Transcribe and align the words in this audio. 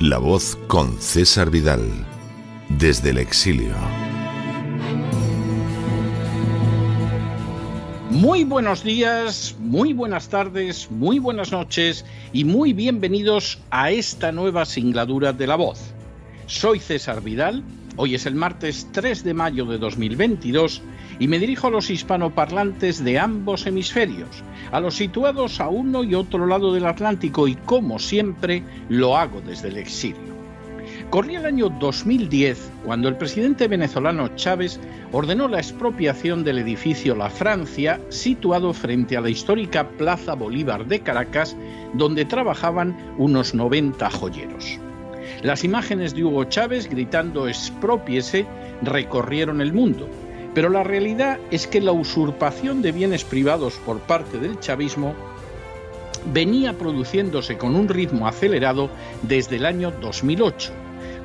La 0.00 0.18
voz 0.18 0.56
con 0.68 1.00
César 1.00 1.50
Vidal, 1.50 1.82
desde 2.68 3.10
el 3.10 3.18
exilio. 3.18 3.74
Muy 8.08 8.44
buenos 8.44 8.84
días, 8.84 9.56
muy 9.58 9.92
buenas 9.94 10.28
tardes, 10.28 10.88
muy 10.92 11.18
buenas 11.18 11.50
noches 11.50 12.04
y 12.32 12.44
muy 12.44 12.72
bienvenidos 12.74 13.58
a 13.70 13.90
esta 13.90 14.30
nueva 14.30 14.66
singladura 14.66 15.32
de 15.32 15.48
La 15.48 15.56
voz. 15.56 15.92
Soy 16.46 16.78
César 16.78 17.20
Vidal, 17.20 17.64
hoy 17.96 18.14
es 18.14 18.24
el 18.26 18.36
martes 18.36 18.86
3 18.92 19.24
de 19.24 19.34
mayo 19.34 19.64
de 19.64 19.78
2022 19.78 20.80
y 21.18 21.28
me 21.28 21.38
dirijo 21.38 21.66
a 21.66 21.70
los 21.70 21.90
hispanoparlantes 21.90 23.02
de 23.02 23.18
ambos 23.18 23.66
hemisferios, 23.66 24.42
a 24.70 24.80
los 24.80 24.94
situados 24.94 25.60
a 25.60 25.68
uno 25.68 26.04
y 26.04 26.14
otro 26.14 26.46
lado 26.46 26.72
del 26.72 26.86
Atlántico 26.86 27.48
y 27.48 27.54
como 27.54 27.98
siempre 27.98 28.62
lo 28.88 29.16
hago 29.16 29.40
desde 29.40 29.68
el 29.68 29.78
exilio. 29.78 30.38
Corría 31.10 31.40
el 31.40 31.46
año 31.46 31.70
2010 31.70 32.70
cuando 32.84 33.08
el 33.08 33.16
presidente 33.16 33.66
venezolano 33.66 34.28
Chávez 34.36 34.78
ordenó 35.10 35.48
la 35.48 35.58
expropiación 35.58 36.44
del 36.44 36.58
edificio 36.58 37.14
La 37.14 37.30
Francia 37.30 37.98
situado 38.10 38.74
frente 38.74 39.16
a 39.16 39.22
la 39.22 39.30
histórica 39.30 39.88
Plaza 39.88 40.34
Bolívar 40.34 40.86
de 40.86 41.00
Caracas 41.00 41.56
donde 41.94 42.26
trabajaban 42.26 42.96
unos 43.16 43.54
90 43.54 44.10
joyeros. 44.10 44.78
Las 45.42 45.64
imágenes 45.64 46.14
de 46.14 46.24
Hugo 46.24 46.44
Chávez 46.44 46.88
gritando 46.88 47.48
expropiese 47.48 48.44
recorrieron 48.82 49.60
el 49.60 49.72
mundo 49.72 50.08
pero 50.54 50.68
la 50.68 50.82
realidad 50.82 51.38
es 51.50 51.66
que 51.66 51.80
la 51.80 51.92
usurpación 51.92 52.82
de 52.82 52.92
bienes 52.92 53.24
privados 53.24 53.74
por 53.84 54.00
parte 54.00 54.38
del 54.38 54.58
chavismo 54.60 55.14
venía 56.32 56.76
produciéndose 56.76 57.56
con 57.56 57.74
un 57.74 57.88
ritmo 57.88 58.26
acelerado 58.26 58.90
desde 59.22 59.56
el 59.56 59.66
año 59.66 59.90
2008, 60.00 60.72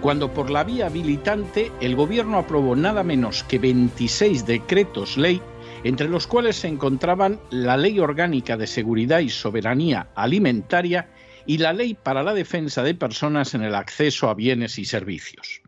cuando 0.01 0.31
por 0.33 0.49
la 0.49 0.63
vía 0.63 0.87
habilitante 0.87 1.71
el 1.81 1.95
gobierno 1.95 2.37
aprobó 2.37 2.75
nada 2.75 3.03
menos 3.03 3.43
que 3.43 3.59
26 3.59 4.45
decretos 4.45 5.17
ley, 5.17 5.41
entre 5.83 6.07
los 6.07 6.27
cuales 6.27 6.57
se 6.57 6.67
encontraban 6.67 7.39
la 7.49 7.75
Ley 7.77 7.99
Orgánica 7.99 8.55
de 8.55 8.67
Seguridad 8.67 9.19
y 9.19 9.29
Soberanía 9.29 10.07
Alimentaria 10.15 11.09
y 11.45 11.57
la 11.57 11.73
Ley 11.73 11.93
para 11.93 12.23
la 12.23 12.33
Defensa 12.33 12.83
de 12.83 12.95
Personas 12.95 13.53
en 13.53 13.63
el 13.63 13.75
Acceso 13.75 14.29
a 14.29 14.33
Bienes 14.33 14.79
y 14.79 14.85
Servicios. 14.85 15.61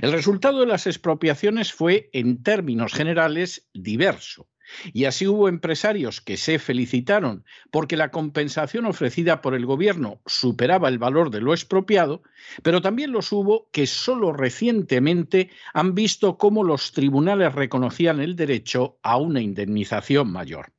El 0.00 0.12
resultado 0.12 0.60
de 0.60 0.66
las 0.66 0.86
expropiaciones 0.86 1.72
fue, 1.72 2.10
en 2.12 2.42
términos 2.42 2.92
generales, 2.92 3.68
diverso. 3.72 4.48
Y 4.92 5.06
así 5.06 5.26
hubo 5.26 5.48
empresarios 5.48 6.20
que 6.20 6.36
se 6.36 6.58
felicitaron 6.58 7.44
porque 7.70 7.96
la 7.96 8.10
compensación 8.10 8.86
ofrecida 8.86 9.40
por 9.40 9.54
el 9.54 9.66
gobierno 9.66 10.20
superaba 10.26 10.88
el 10.88 10.98
valor 10.98 11.30
de 11.30 11.40
lo 11.40 11.54
expropiado, 11.54 12.22
pero 12.62 12.82
también 12.82 13.12
los 13.12 13.32
hubo 13.32 13.68
que 13.72 13.86
solo 13.86 14.32
recientemente 14.32 15.50
han 15.72 15.94
visto 15.94 16.36
cómo 16.36 16.64
los 16.64 16.92
tribunales 16.92 17.54
reconocían 17.54 18.20
el 18.20 18.36
derecho 18.36 18.98
a 19.02 19.16
una 19.16 19.40
indemnización 19.40 20.30
mayor. 20.30 20.72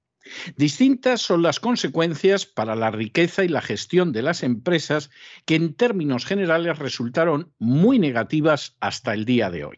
Distintas 0.55 1.21
son 1.21 1.41
las 1.41 1.59
consecuencias 1.59 2.45
para 2.45 2.75
la 2.75 2.91
riqueza 2.91 3.43
y 3.43 3.47
la 3.47 3.61
gestión 3.61 4.11
de 4.11 4.21
las 4.21 4.43
empresas 4.43 5.09
que 5.45 5.55
en 5.55 5.73
términos 5.73 6.25
generales 6.25 6.79
resultaron 6.79 7.53
muy 7.59 7.99
negativas 7.99 8.77
hasta 8.79 9.13
el 9.13 9.25
día 9.25 9.49
de 9.49 9.65
hoy. 9.65 9.77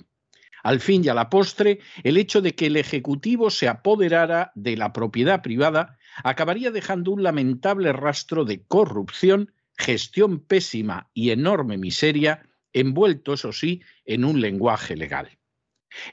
Al 0.63 0.79
fin 0.79 1.03
y 1.03 1.09
a 1.09 1.13
la 1.13 1.29
postre, 1.29 1.79
el 2.03 2.17
hecho 2.17 2.41
de 2.41 2.53
que 2.53 2.67
el 2.67 2.77
Ejecutivo 2.77 3.49
se 3.49 3.67
apoderara 3.67 4.51
de 4.55 4.77
la 4.77 4.93
propiedad 4.93 5.41
privada 5.41 5.97
acabaría 6.23 6.71
dejando 6.71 7.11
un 7.11 7.23
lamentable 7.23 7.93
rastro 7.93 8.45
de 8.45 8.63
corrupción, 8.65 9.53
gestión 9.77 10.39
pésima 10.39 11.09
y 11.13 11.31
enorme 11.31 11.77
miseria, 11.77 12.47
envuelto, 12.73 13.33
eso 13.33 13.51
sí, 13.51 13.81
en 14.05 14.23
un 14.23 14.39
lenguaje 14.39 14.95
legal. 14.95 15.29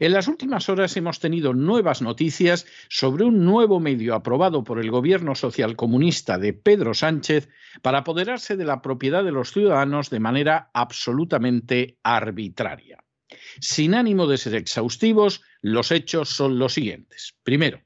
En 0.00 0.12
las 0.12 0.28
últimas 0.28 0.68
horas 0.68 0.96
hemos 0.96 1.20
tenido 1.20 1.54
nuevas 1.54 2.02
noticias 2.02 2.66
sobre 2.88 3.24
un 3.24 3.44
nuevo 3.44 3.80
medio 3.80 4.14
aprobado 4.14 4.62
por 4.64 4.78
el 4.78 4.90
gobierno 4.90 5.34
socialcomunista 5.34 6.38
de 6.38 6.52
Pedro 6.52 6.92
Sánchez 6.94 7.48
para 7.82 7.98
apoderarse 7.98 8.56
de 8.56 8.64
la 8.64 8.80
propiedad 8.82 9.24
de 9.24 9.32
los 9.32 9.52
ciudadanos 9.52 10.10
de 10.10 10.20
manera 10.20 10.70
absolutamente 10.74 11.98
arbitraria. 12.02 13.04
Sin 13.60 13.94
ánimo 13.94 14.26
de 14.26 14.38
ser 14.38 14.54
exhaustivos, 14.54 15.42
los 15.60 15.92
hechos 15.92 16.30
son 16.30 16.58
los 16.58 16.72
siguientes. 16.74 17.34
Primero, 17.42 17.82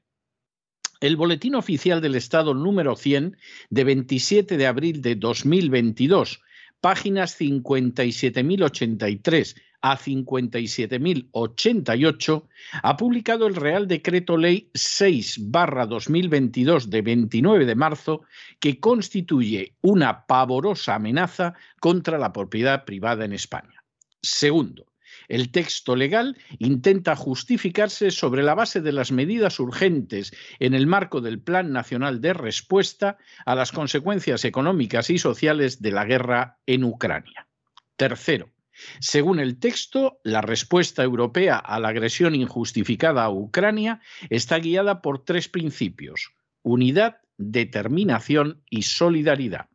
el 1.01 1.17
Boletín 1.17 1.55
Oficial 1.55 1.99
del 1.99 2.13
Estado 2.15 2.53
número 2.53 2.95
100 2.95 3.35
de 3.69 3.83
27 3.83 4.55
de 4.55 4.67
abril 4.67 5.01
de 5.01 5.15
2022, 5.15 6.41
páginas 6.79 7.37
57.083 7.39 9.55
a 9.83 9.97
57.088, 9.97 12.47
ha 12.81 12.97
publicado 12.97 13.45
el 13.47 13.55
Real 13.55 13.87
Decreto 13.87 14.37
Ley 14.37 14.69
6-2022 14.73 16.85
de 16.85 17.01
29 17.01 17.65
de 17.65 17.75
marzo, 17.75 18.21
que 18.61 18.79
constituye 18.79 19.75
una 19.81 20.25
pavorosa 20.25 20.95
amenaza 20.95 21.55
contra 21.81 22.17
la 22.17 22.31
propiedad 22.31 22.85
privada 22.85 23.25
en 23.25 23.33
España. 23.33 23.83
Segundo, 24.21 24.85
el 25.27 25.51
texto 25.51 25.97
legal 25.97 26.37
intenta 26.59 27.17
justificarse 27.17 28.09
sobre 28.09 28.41
la 28.41 28.55
base 28.55 28.79
de 28.79 28.93
las 28.93 29.11
medidas 29.11 29.59
urgentes 29.59 30.31
en 30.59 30.75
el 30.75 30.87
marco 30.87 31.19
del 31.19 31.41
Plan 31.41 31.73
Nacional 31.73 32.21
de 32.21 32.31
Respuesta 32.33 33.17
a 33.45 33.53
las 33.53 33.73
consecuencias 33.73 34.45
económicas 34.45 35.09
y 35.09 35.17
sociales 35.17 35.81
de 35.81 35.91
la 35.91 36.05
guerra 36.05 36.59
en 36.65 36.85
Ucrania. 36.85 37.49
Tercero, 37.97 38.52
según 38.99 39.39
el 39.39 39.59
texto, 39.59 40.19
la 40.23 40.41
respuesta 40.41 41.03
europea 41.03 41.57
a 41.57 41.79
la 41.79 41.89
agresión 41.89 42.35
injustificada 42.35 43.23
a 43.23 43.29
Ucrania 43.29 44.01
está 44.29 44.59
guiada 44.59 45.01
por 45.01 45.23
tres 45.23 45.49
principios, 45.49 46.31
unidad, 46.61 47.17
determinación 47.37 48.63
y 48.69 48.83
solidaridad. 48.83 49.69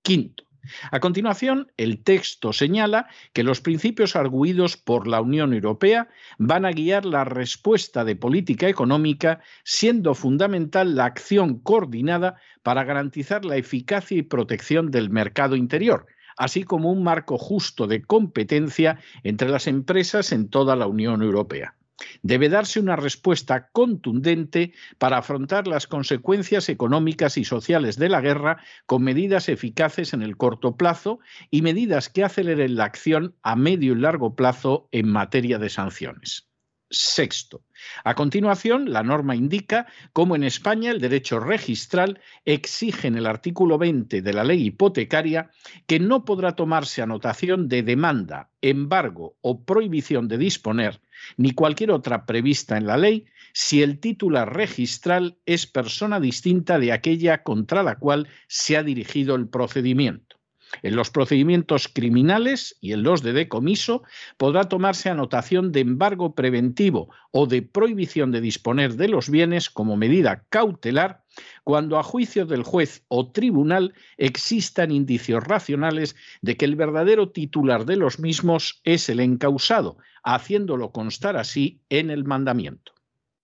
Quinto, 0.02 0.46
a 0.92 1.00
continuación, 1.00 1.72
el 1.78 2.04
texto 2.04 2.54
señala 2.54 3.08
que 3.34 3.44
los 3.44 3.62
principios 3.62 4.16
arguidos 4.16 4.78
por 4.78 5.08
la 5.08 5.22
Unión 5.22 5.54
Europea 5.54 6.10
van 6.38 6.66
a 6.66 6.72
guiar 6.72 7.06
la 7.06 7.24
respuesta 7.24 8.04
de 8.04 8.16
política 8.16 8.68
económica, 8.68 9.42
siendo 9.64 10.14
fundamental 10.14 10.96
la 10.96 11.06
acción 11.06 11.60
coordinada 11.60 12.36
para 12.64 12.84
garantizar 12.84 13.46
la 13.46 13.58
eficacia 13.58 14.18
y 14.18 14.24
protección 14.24 14.92
del 14.92 15.10
mercado 15.10 15.56
interior, 15.56 16.06
así 16.38 16.64
como 16.64 16.92
un 16.92 17.04
marco 17.04 17.38
justo 17.38 17.88
de 17.88 18.04
competencia 18.04 19.00
entre 19.24 19.50
las 19.50 19.68
empresas 19.68 20.32
en 20.32 20.50
toda 20.50 20.76
la 20.76 20.88
Unión 20.88 21.22
Europea. 21.22 21.76
Debe 22.22 22.50
darse 22.50 22.80
una 22.80 22.96
respuesta 22.96 23.70
contundente 23.72 24.74
para 24.98 25.18
afrontar 25.18 25.68
las 25.68 25.88
consecuencias 25.88 26.70
económicas 26.70 27.38
y 27.38 27.46
sociales 27.46 27.98
de 27.98 28.10
la 28.10 28.22
guerra 28.22 28.64
con 28.86 29.04
medidas 29.04 29.50
eficaces 29.50 30.14
en 30.14 30.22
el 30.22 30.38
corto 30.38 30.76
plazo 30.76 31.20
y 31.50 31.62
medidas 31.62 32.10
que 32.10 32.24
aceleren 32.24 32.76
la 32.76 32.86
acción 32.86 33.36
a 33.42 33.56
medio 33.56 33.94
y 33.94 33.98
largo 33.98 34.36
plazo 34.36 34.88
en 34.92 35.08
materia 35.08 35.58
de 35.60 35.70
sanciones. 35.70 36.51
Sexto. 36.92 37.64
A 38.04 38.16
continuación, 38.16 38.92
la 38.92 39.02
norma 39.02 39.36
indica 39.36 39.88
cómo 40.12 40.36
en 40.36 40.44
España 40.44 40.92
el 40.92 41.00
derecho 41.00 41.40
registral 41.40 42.20
exige 42.44 43.08
en 43.08 43.16
el 43.16 43.26
artículo 43.26 43.78
20 43.78 44.22
de 44.22 44.34
la 44.34 44.44
ley 44.44 44.66
hipotecaria 44.66 45.52
que 45.88 46.00
no 46.00 46.26
podrá 46.26 46.56
tomarse 46.56 47.02
anotación 47.02 47.70
de 47.70 47.84
demanda, 47.84 48.52
embargo 48.62 49.38
o 49.42 49.64
prohibición 49.64 50.28
de 50.28 50.38
disponer, 50.38 51.02
ni 51.38 51.52
cualquier 51.52 51.92
otra 51.92 52.26
prevista 52.26 52.78
en 52.78 52.88
la 52.88 52.98
ley, 52.98 53.26
si 53.54 53.82
el 53.82 54.00
titular 54.00 54.54
registral 54.54 55.38
es 55.46 55.68
persona 55.68 56.20
distinta 56.20 56.78
de 56.78 56.92
aquella 56.92 57.44
contra 57.44 57.84
la 57.84 58.00
cual 58.00 58.28
se 58.48 58.76
ha 58.76 58.84
dirigido 58.84 59.36
el 59.36 59.48
procedimiento. 59.48 60.41
En 60.84 60.96
los 60.96 61.10
procedimientos 61.10 61.88
criminales 61.88 62.78
y 62.82 62.94
en 62.94 63.04
los 63.04 63.22
de 63.22 63.34
decomiso 63.34 64.04
podrá 64.38 64.66
tomarse 64.66 65.10
anotación 65.10 65.72
de 65.72 65.82
embargo 65.82 66.36
preventivo 66.36 67.10
o 67.32 67.46
de 67.46 67.62
prohibición 67.62 68.32
de 68.32 68.42
disponer 68.42 68.96
de 68.96 69.08
los 69.08 69.30
bienes 69.30 69.70
como 69.70 69.98
medida 69.98 70.44
cautelar 70.50 71.24
cuando 71.64 71.98
a 71.98 72.04
juicio 72.04 72.46
del 72.46 72.64
juez 72.64 73.04
o 73.08 73.32
tribunal 73.32 73.94
existan 74.18 74.92
indicios 74.92 75.44
racionales 75.44 76.16
de 76.42 76.58
que 76.58 76.66
el 76.66 76.76
verdadero 76.76 77.30
titular 77.30 77.86
de 77.86 77.98
los 77.98 78.20
mismos 78.20 78.82
es 78.84 79.10
el 79.10 79.20
encausado, 79.20 79.98
haciéndolo 80.24 80.92
constar 80.92 81.38
así 81.38 81.82
en 81.90 82.10
el 82.10 82.24
mandamiento. 82.24 82.94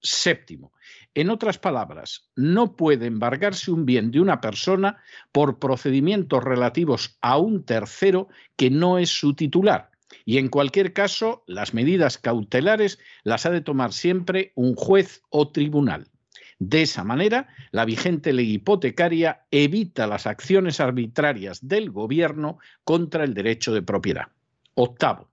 Séptimo, 0.02 0.74
en 1.18 1.32
otras 1.32 1.58
palabras, 1.58 2.30
no 2.36 2.76
puede 2.76 3.08
embargarse 3.08 3.72
un 3.72 3.88
bien 3.88 4.12
de 4.12 4.20
una 4.20 4.40
persona 4.40 5.02
por 5.32 5.58
procedimientos 5.58 6.44
relativos 6.44 7.18
a 7.24 7.40
un 7.40 7.66
tercero 7.66 8.28
que 8.56 8.70
no 8.70 9.00
es 9.00 9.10
su 9.10 9.34
titular. 9.34 9.90
Y 10.26 10.38
en 10.38 10.50
cualquier 10.50 10.94
caso, 10.94 11.44
las 11.48 11.74
medidas 11.74 12.20
cautelares 12.20 13.00
las 13.24 13.48
ha 13.48 13.50
de 13.50 13.62
tomar 13.62 13.94
siempre 13.94 14.52
un 14.54 14.76
juez 14.76 15.24
o 15.30 15.50
tribunal. 15.50 16.08
De 16.60 16.84
esa 16.84 17.04
manera, 17.04 17.48
la 17.72 17.86
vigente 17.86 18.32
ley 18.32 18.54
hipotecaria 18.54 19.48
evita 19.50 20.06
las 20.06 20.28
acciones 20.28 20.80
arbitrarias 20.80 21.68
del 21.68 21.90
gobierno 21.90 22.60
contra 22.84 23.24
el 23.24 23.34
derecho 23.34 23.74
de 23.74 23.82
propiedad. 23.82 24.28
Octavo, 24.76 25.32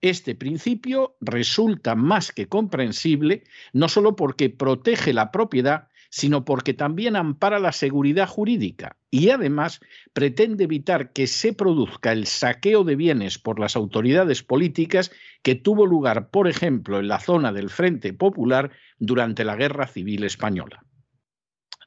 este 0.00 0.34
principio 0.34 1.16
resulta 1.20 1.94
más 1.94 2.32
que 2.32 2.48
comprensible 2.48 3.44
no 3.72 3.88
solo 3.88 4.16
porque 4.16 4.50
protege 4.50 5.12
la 5.12 5.30
propiedad, 5.30 5.88
sino 6.10 6.44
porque 6.44 6.74
también 6.74 7.16
ampara 7.16 7.58
la 7.58 7.72
seguridad 7.72 8.28
jurídica 8.28 8.96
y 9.10 9.30
además 9.30 9.80
pretende 10.12 10.64
evitar 10.64 11.12
que 11.12 11.26
se 11.26 11.52
produzca 11.52 12.12
el 12.12 12.26
saqueo 12.26 12.84
de 12.84 12.96
bienes 12.96 13.38
por 13.38 13.58
las 13.58 13.76
autoridades 13.76 14.42
políticas 14.42 15.10
que 15.42 15.54
tuvo 15.54 15.86
lugar, 15.86 16.30
por 16.30 16.48
ejemplo, 16.48 16.98
en 16.98 17.08
la 17.08 17.20
zona 17.20 17.52
del 17.52 17.70
Frente 17.70 18.12
Popular 18.12 18.70
durante 18.98 19.44
la 19.44 19.56
Guerra 19.56 19.86
Civil 19.86 20.24
Española. 20.24 20.84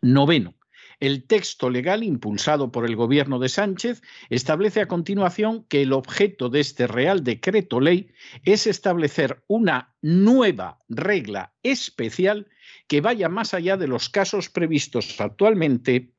Noveno. 0.01 0.58
El 0.99 1.23
texto 1.23 1.69
legal 1.69 2.03
impulsado 2.03 2.71
por 2.71 2.85
el 2.85 2.97
gobierno 2.97 3.39
de 3.39 3.47
Sánchez 3.47 4.01
establece 4.29 4.81
a 4.81 4.87
continuación 4.87 5.63
que 5.63 5.81
el 5.83 5.93
objeto 5.93 6.49
de 6.49 6.59
este 6.59 6.87
Real 6.87 7.23
Decreto 7.23 7.79
Ley 7.79 8.11
es 8.43 8.67
establecer 8.67 9.41
una 9.47 9.95
nueva 10.01 10.79
regla 10.89 11.53
especial 11.63 12.47
que 12.87 12.99
vaya 12.99 13.29
más 13.29 13.53
allá 13.53 13.77
de 13.77 13.87
los 13.87 14.09
casos 14.09 14.49
previstos 14.49 15.19
actualmente 15.21 16.11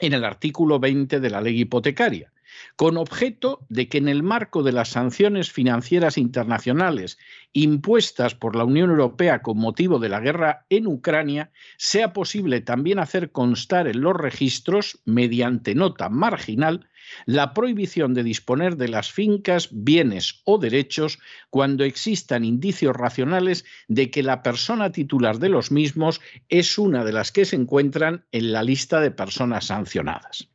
en 0.00 0.12
el 0.12 0.24
artículo 0.24 0.78
20 0.78 1.20
de 1.20 1.30
la 1.30 1.40
ley 1.40 1.60
hipotecaria 1.60 2.33
con 2.76 2.96
objeto 2.96 3.64
de 3.68 3.88
que 3.88 3.98
en 3.98 4.08
el 4.08 4.22
marco 4.22 4.62
de 4.62 4.72
las 4.72 4.90
sanciones 4.90 5.50
financieras 5.50 6.18
internacionales 6.18 7.18
impuestas 7.52 8.34
por 8.34 8.56
la 8.56 8.64
Unión 8.64 8.90
Europea 8.90 9.42
con 9.42 9.58
motivo 9.58 9.98
de 9.98 10.08
la 10.08 10.20
guerra 10.20 10.66
en 10.70 10.86
Ucrania, 10.86 11.50
sea 11.76 12.12
posible 12.12 12.60
también 12.60 12.98
hacer 12.98 13.30
constar 13.30 13.86
en 13.88 14.00
los 14.00 14.16
registros, 14.16 15.00
mediante 15.04 15.74
nota 15.74 16.08
marginal, 16.08 16.88
la 17.26 17.54
prohibición 17.54 18.14
de 18.14 18.22
disponer 18.22 18.76
de 18.76 18.88
las 18.88 19.12
fincas, 19.12 19.68
bienes 19.70 20.40
o 20.44 20.58
derechos 20.58 21.18
cuando 21.50 21.84
existan 21.84 22.44
indicios 22.44 22.96
racionales 22.96 23.64
de 23.88 24.10
que 24.10 24.22
la 24.22 24.42
persona 24.42 24.90
titular 24.92 25.38
de 25.38 25.48
los 25.48 25.70
mismos 25.70 26.20
es 26.48 26.78
una 26.78 27.04
de 27.04 27.12
las 27.12 27.32
que 27.32 27.44
se 27.44 27.56
encuentran 27.56 28.24
en 28.32 28.52
la 28.52 28.62
lista 28.62 29.00
de 29.00 29.10
personas 29.10 29.66
sancionadas. 29.66 30.48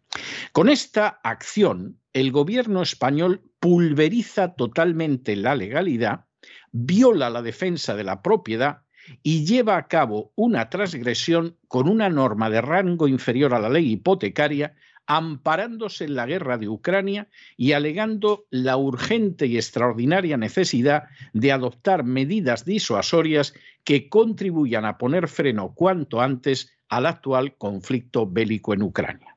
Con 0.51 0.69
esta 0.69 1.19
acción, 1.23 1.99
el 2.13 2.31
gobierno 2.31 2.81
español 2.81 3.41
pulveriza 3.59 4.55
totalmente 4.55 5.35
la 5.35 5.55
legalidad, 5.55 6.25
viola 6.71 7.29
la 7.29 7.41
defensa 7.41 7.95
de 7.95 8.03
la 8.03 8.21
propiedad 8.21 8.83
y 9.23 9.45
lleva 9.45 9.77
a 9.77 9.87
cabo 9.87 10.31
una 10.35 10.69
transgresión 10.69 11.57
con 11.67 11.89
una 11.89 12.09
norma 12.09 12.49
de 12.49 12.61
rango 12.61 13.07
inferior 13.07 13.53
a 13.53 13.59
la 13.59 13.69
ley 13.69 13.91
hipotecaria, 13.91 14.75
amparándose 15.07 16.05
en 16.05 16.15
la 16.15 16.27
guerra 16.27 16.59
de 16.59 16.69
Ucrania 16.69 17.27
y 17.57 17.71
alegando 17.71 18.45
la 18.51 18.77
urgente 18.77 19.47
y 19.47 19.57
extraordinaria 19.57 20.37
necesidad 20.37 21.05
de 21.33 21.51
adoptar 21.51 22.03
medidas 22.03 22.63
disuasorias 22.63 23.55
que 23.83 24.07
contribuyan 24.07 24.85
a 24.85 24.99
poner 24.99 25.27
freno 25.27 25.73
cuanto 25.73 26.21
antes 26.21 26.71
al 26.89 27.07
actual 27.07 27.55
conflicto 27.57 28.27
bélico 28.27 28.73
en 28.73 28.83
Ucrania. 28.83 29.28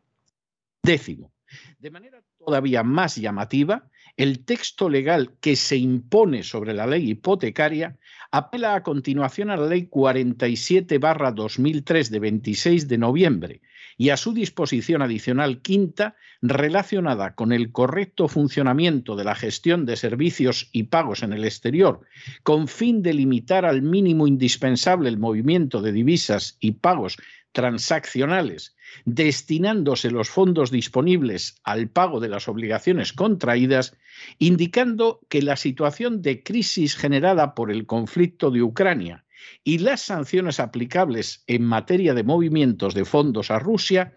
Décimo, 0.83 1.33
de 1.79 1.91
manera 1.91 2.23
todavía 2.39 2.83
más 2.83 3.17
llamativa, 3.17 3.91
el 4.17 4.45
texto 4.45 4.89
legal 4.89 5.37
que 5.41 5.55
se 5.55 5.77
impone 5.77 6.43
sobre 6.43 6.75
la 6.75 6.89
ley 6.89 7.11
hipotecaria 7.11 7.97
apela 8.33 8.75
a 8.75 8.83
continuación 8.83 9.51
a 9.51 9.57
la 9.57 9.67
ley 9.67 9.89
47-2003 9.89 12.09
de 12.09 12.19
26 12.19 12.89
de 12.89 12.99
noviembre 12.99 13.61
y 14.03 14.11
a 14.11 14.17
su 14.17 14.35
disposición 14.35 15.01
adicional 15.01 15.63
quinta 15.63 16.17
relacionada 16.41 17.37
con 17.37 17.53
el 17.53 17.71
correcto 17.71 18.27
funcionamiento 18.27 19.15
de 19.15 19.23
la 19.23 19.37
gestión 19.37 19.87
de 19.87 19.95
servicios 19.95 20.69
y 20.73 20.83
pagos 20.83 21.23
en 21.23 21.33
el 21.33 21.45
exterior, 21.45 22.01
con 22.43 22.67
fin 22.67 23.05
de 23.05 23.15
limitar 23.15 23.65
al 23.65 23.81
mínimo 23.81 24.27
indispensable 24.27 25.09
el 25.09 25.19
movimiento 25.19 25.81
de 25.83 25.93
divisas 25.93 26.57
y 26.59 26.73
pagos 26.73 27.17
transaccionales, 27.53 28.75
destinándose 29.05 30.11
los 30.11 30.29
fondos 30.29 30.73
disponibles 30.73 31.61
al 31.63 31.89
pago 31.89 32.19
de 32.19 32.29
las 32.29 32.49
obligaciones 32.49 33.13
contraídas, 33.13 33.97
indicando 34.41 35.21
que 35.29 35.43
la 35.43 35.55
situación 35.55 36.23
de 36.23 36.43
crisis 36.43 36.97
generada 36.97 37.55
por 37.55 37.71
el 37.71 37.87
conflicto 37.87 38.51
de 38.51 38.63
Ucrania 38.63 39.23
y 39.65 39.79
las 39.79 40.03
sanciones 40.03 40.61
aplicables 40.61 41.45
en 41.47 41.65
materia 41.65 42.15
de 42.15 42.25
movimientos 42.25 42.95
de 42.95 43.05
fondos 43.05 43.51
a 43.51 43.59
Rusia 43.59 44.15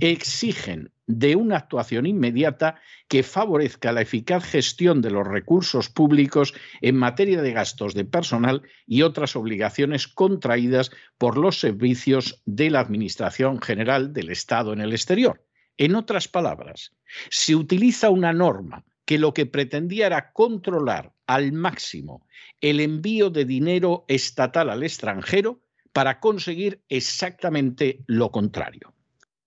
exigen 0.00 0.92
de 1.08 1.36
una 1.36 1.56
actuación 1.56 2.06
inmediata 2.06 2.80
que 3.08 3.22
favorezca 3.22 3.92
la 3.92 4.02
eficaz 4.02 4.44
gestión 4.44 5.00
de 5.00 5.10
los 5.10 5.26
recursos 5.26 5.88
públicos 5.88 6.52
en 6.82 6.96
materia 6.96 7.40
de 7.40 7.52
gastos 7.52 7.94
de 7.94 8.04
personal 8.04 8.62
y 8.86 9.02
otras 9.02 9.34
obligaciones 9.34 10.06
contraídas 10.06 10.90
por 11.16 11.38
los 11.38 11.58
servicios 11.58 12.42
de 12.44 12.70
la 12.70 12.80
Administración 12.80 13.60
General 13.60 14.12
del 14.12 14.30
Estado 14.30 14.74
en 14.74 14.82
el 14.82 14.92
exterior. 14.92 15.42
En 15.78 15.94
otras 15.94 16.28
palabras, 16.28 16.92
se 17.30 17.54
utiliza 17.56 18.10
una 18.10 18.32
norma 18.32 18.84
que 19.06 19.18
lo 19.18 19.32
que 19.32 19.46
pretendía 19.46 20.06
era 20.06 20.32
controlar 20.32 21.14
al 21.28 21.52
máximo 21.52 22.26
el 22.60 22.80
envío 22.80 23.30
de 23.30 23.44
dinero 23.44 24.04
estatal 24.08 24.70
al 24.70 24.82
extranjero 24.82 25.62
para 25.92 26.18
conseguir 26.18 26.82
exactamente 26.88 28.02
lo 28.06 28.32
contrario. 28.32 28.94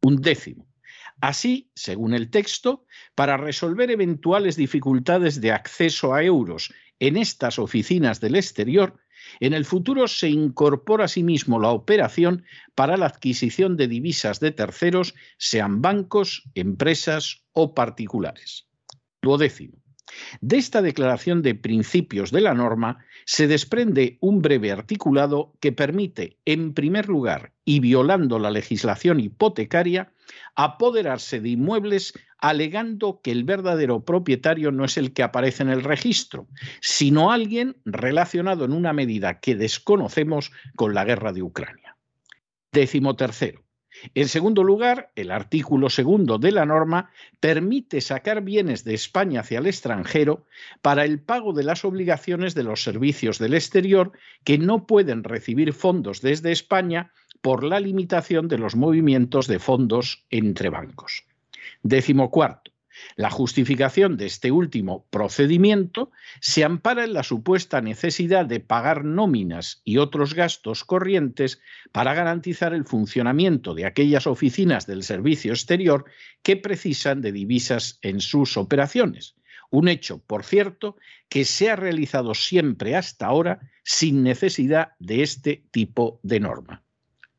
Un 0.02 0.22
décimo. 0.22 0.68
Así, 1.20 1.70
según 1.76 2.14
el 2.14 2.30
texto, 2.30 2.86
para 3.16 3.38
resolver 3.38 3.92
eventuales 3.92 4.56
dificultades 4.56 5.42
de 5.42 5.52
acceso 5.52 6.14
a 6.14 6.24
euros 6.24 6.74
en 7.00 7.18
estas 7.18 7.60
oficinas 7.60 8.20
del 8.22 8.36
exterior, 8.36 9.00
en 9.40 9.54
el 9.54 9.66
futuro 9.66 10.08
se 10.08 10.30
incorpora 10.30 11.06
asimismo 11.06 11.60
la 11.60 11.70
operación 11.70 12.44
para 12.76 12.98
la 12.98 13.08
adquisición 13.08 13.78
de 13.78 13.88
divisas 13.88 14.40
de 14.40 14.52
terceros, 14.52 15.14
sean 15.38 15.82
bancos, 15.82 16.44
empresas 16.56 17.44
o 17.52 17.74
particulares. 17.76 18.68
Duodécimo. 19.22 19.82
De 20.42 20.58
esta 20.58 20.82
declaración 20.82 21.42
de 21.42 21.56
principios 21.56 22.32
de 22.32 22.42
la 22.42 22.54
norma 22.54 23.06
se 23.26 23.48
desprende 23.48 24.18
un 24.20 24.42
breve 24.42 24.72
articulado 24.72 25.54
que 25.60 25.72
permite, 25.72 26.38
en 26.46 26.74
primer 26.74 27.10
lugar, 27.10 27.54
y 27.66 27.80
violando 27.80 28.40
la 28.40 28.52
legislación 28.52 29.20
hipotecaria, 29.20 30.12
apoderarse 30.56 31.40
de 31.40 31.50
inmuebles 31.50 32.14
alegando 32.38 33.22
que 33.22 33.32
el 33.32 33.44
verdadero 33.44 34.04
propietario 34.04 34.72
no 34.72 34.84
es 34.84 34.98
el 34.98 35.14
que 35.14 35.24
aparece 35.24 35.64
en 35.64 35.70
el 35.70 35.84
registro, 35.84 36.48
sino 36.82 37.32
alguien 37.32 37.78
relacionado 37.86 38.66
en 38.66 38.74
una 38.74 38.94
medida 38.94 39.40
que 39.40 39.56
desconocemos 39.56 40.52
con 40.76 40.94
la 40.94 41.06
guerra 41.06 41.34
de 41.34 41.44
Ucrania. 41.44 41.98
Décimo 42.72 43.16
tercero. 43.16 43.64
En 44.16 44.28
segundo 44.28 44.64
lugar, 44.64 45.12
el 45.16 45.32
artículo 45.32 45.90
segundo 45.90 46.38
de 46.38 46.52
la 46.52 46.66
norma 46.66 47.12
permite 47.40 48.02
sacar 48.02 48.42
bienes 48.42 48.84
de 48.84 48.94
España 48.94 49.42
hacia 49.42 49.60
el 49.60 49.68
extranjero 49.68 50.46
para 50.82 51.06
el 51.06 51.20
pago 51.20 51.54
de 51.54 51.64
las 51.64 51.84
obligaciones 51.86 52.56
de 52.56 52.64
los 52.64 52.84
servicios 52.84 53.38
del 53.38 53.54
exterior 53.54 54.12
que 54.44 54.58
no 54.58 54.88
pueden 54.88 55.24
recibir 55.24 55.74
fondos 55.74 56.22
desde 56.22 56.52
España 56.52 57.12
por 57.42 57.64
la 57.64 57.80
limitación 57.80 58.48
de 58.48 58.58
los 58.58 58.76
movimientos 58.76 59.48
de 59.48 59.60
fondos 59.60 60.26
entre 60.30 60.70
bancos. 60.70 61.26
Décimo 61.84 62.30
cuarto. 62.30 62.71
La 63.16 63.30
justificación 63.30 64.18
de 64.18 64.26
este 64.26 64.52
último 64.52 65.06
procedimiento 65.10 66.12
se 66.40 66.64
ampara 66.64 67.04
en 67.04 67.14
la 67.14 67.24
supuesta 67.24 67.82
necesidad 67.82 68.46
de 68.46 68.60
pagar 68.60 69.06
nóminas 69.06 69.82
y 69.84 69.98
otros 69.98 70.34
gastos 70.34 70.84
corrientes 70.84 71.60
para 71.92 72.14
garantizar 72.14 72.74
el 72.74 72.86
funcionamiento 72.86 73.74
de 73.74 73.86
aquellas 73.86 74.28
oficinas 74.28 74.88
del 74.88 75.04
servicio 75.04 75.52
exterior 75.54 76.06
que 76.44 76.58
precisan 76.58 77.22
de 77.22 77.32
divisas 77.32 78.00
en 78.02 78.22
sus 78.22 78.58
operaciones. 78.58 79.36
Un 79.70 79.88
hecho, 79.88 80.20
por 80.20 80.44
cierto, 80.44 80.98
que 81.30 81.46
se 81.46 81.70
ha 81.70 81.78
realizado 81.78 82.34
siempre 82.34 82.96
hasta 82.96 83.26
ahora 83.26 83.72
sin 83.84 84.22
necesidad 84.22 84.90
de 85.00 85.24
este 85.24 85.64
tipo 85.72 86.20
de 86.24 86.42
norma. 86.42 86.84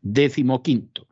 Décimo 0.01 0.63
quinto. 0.63 1.07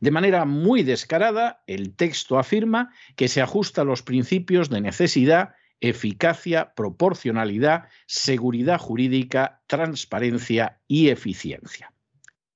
De 0.00 0.10
manera 0.10 0.44
muy 0.44 0.82
descarada, 0.82 1.62
el 1.66 1.94
texto 1.94 2.38
afirma 2.38 2.92
que 3.16 3.28
se 3.28 3.40
ajusta 3.40 3.82
a 3.82 3.84
los 3.84 4.02
principios 4.02 4.70
de 4.70 4.80
necesidad, 4.80 5.54
eficacia, 5.80 6.74
proporcionalidad, 6.74 7.88
seguridad 8.06 8.78
jurídica, 8.78 9.62
transparencia 9.66 10.80
y 10.86 11.08
eficiencia. 11.08 11.92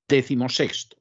Décimo 0.09 0.49
sexto. 0.49 0.97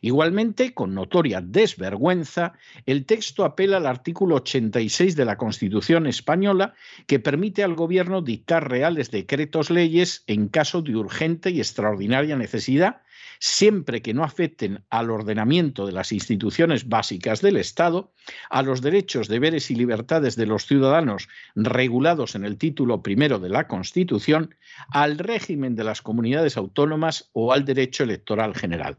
Igualmente, 0.00 0.74
con 0.74 0.94
notoria 0.94 1.40
desvergüenza, 1.40 2.52
el 2.86 3.06
texto 3.06 3.44
apela 3.44 3.78
al 3.78 3.86
artículo 3.86 4.36
86 4.36 5.16
de 5.16 5.24
la 5.24 5.36
Constitución 5.36 6.06
española 6.06 6.74
que 7.06 7.18
permite 7.18 7.64
al 7.64 7.74
Gobierno 7.74 8.22
dictar 8.22 8.68
reales 8.68 9.10
decretos 9.10 9.70
leyes 9.70 10.24
en 10.26 10.48
caso 10.48 10.82
de 10.82 10.94
urgente 10.94 11.50
y 11.50 11.58
extraordinaria 11.58 12.36
necesidad 12.36 13.02
siempre 13.44 14.02
que 14.02 14.14
no 14.14 14.22
afecten 14.22 14.84
al 14.88 15.10
ordenamiento 15.10 15.84
de 15.84 15.90
las 15.90 16.12
instituciones 16.12 16.88
básicas 16.88 17.40
del 17.40 17.56
Estado, 17.56 18.12
a 18.50 18.62
los 18.62 18.82
derechos, 18.82 19.26
deberes 19.26 19.68
y 19.72 19.74
libertades 19.74 20.36
de 20.36 20.46
los 20.46 20.64
ciudadanos 20.64 21.28
regulados 21.56 22.36
en 22.36 22.44
el 22.44 22.56
título 22.56 23.02
primero 23.02 23.40
de 23.40 23.48
la 23.48 23.66
Constitución, 23.66 24.54
al 24.92 25.18
régimen 25.18 25.74
de 25.74 25.82
las 25.82 26.02
comunidades 26.02 26.56
autónomas 26.56 27.30
o 27.32 27.52
al 27.52 27.64
derecho 27.64 28.04
electoral 28.04 28.54
general. 28.54 28.98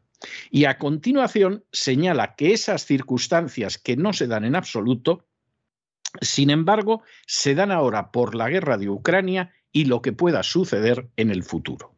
Y 0.51 0.65
a 0.65 0.77
continuación 0.77 1.63
señala 1.71 2.35
que 2.35 2.51
esas 2.51 2.85
circunstancias 2.85 3.77
que 3.77 3.95
no 3.95 4.11
se 4.11 4.27
dan 4.27 4.43
en 4.43 4.57
absoluto, 4.57 5.25
sin 6.19 6.49
embargo, 6.49 7.01
se 7.25 7.55
dan 7.55 7.71
ahora 7.71 8.11
por 8.11 8.35
la 8.35 8.49
guerra 8.49 8.77
de 8.77 8.89
Ucrania 8.89 9.53
y 9.71 9.85
lo 9.85 10.01
que 10.01 10.11
pueda 10.11 10.43
suceder 10.43 11.07
en 11.15 11.31
el 11.31 11.43
futuro. 11.43 11.95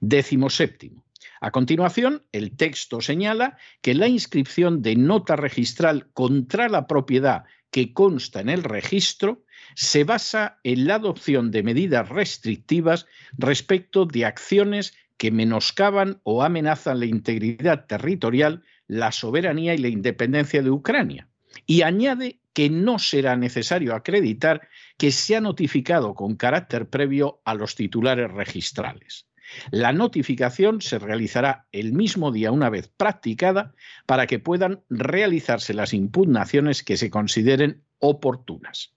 Décimo 0.00 0.50
séptimo. 0.50 1.04
A 1.40 1.50
continuación, 1.50 2.24
el 2.32 2.56
texto 2.56 3.00
señala 3.00 3.56
que 3.80 3.94
la 3.94 4.08
inscripción 4.08 4.82
de 4.82 4.96
nota 4.96 5.36
registral 5.36 6.10
contra 6.12 6.68
la 6.68 6.86
propiedad 6.86 7.44
que 7.70 7.92
consta 7.92 8.40
en 8.40 8.48
el 8.48 8.64
registro 8.64 9.44
se 9.74 10.04
basa 10.04 10.58
en 10.64 10.86
la 10.86 10.96
adopción 10.96 11.50
de 11.50 11.62
medidas 11.62 12.08
restrictivas 12.08 13.06
respecto 13.36 14.06
de 14.06 14.24
acciones 14.24 14.94
que 15.16 15.30
menoscaban 15.30 16.20
o 16.22 16.42
amenazan 16.42 17.00
la 17.00 17.06
integridad 17.06 17.86
territorial, 17.86 18.64
la 18.86 19.12
soberanía 19.12 19.74
y 19.74 19.78
la 19.78 19.88
independencia 19.88 20.62
de 20.62 20.70
Ucrania. 20.70 21.28
Y 21.66 21.82
añade 21.82 22.40
que 22.52 22.70
no 22.70 22.98
será 22.98 23.36
necesario 23.36 23.94
acreditar 23.94 24.68
que 24.96 25.10
se 25.12 25.36
ha 25.36 25.40
notificado 25.40 26.14
con 26.14 26.36
carácter 26.36 26.88
previo 26.88 27.40
a 27.44 27.54
los 27.54 27.74
titulares 27.74 28.30
registrales. 28.30 29.27
La 29.70 29.92
notificación 29.92 30.80
se 30.80 30.98
realizará 30.98 31.66
el 31.72 31.92
mismo 31.92 32.32
día 32.32 32.52
una 32.52 32.70
vez 32.70 32.88
practicada 32.88 33.74
para 34.06 34.26
que 34.26 34.38
puedan 34.38 34.82
realizarse 34.88 35.74
las 35.74 35.94
impugnaciones 35.94 36.82
que 36.82 36.96
se 36.96 37.10
consideren 37.10 37.84
oportunas. 37.98 38.94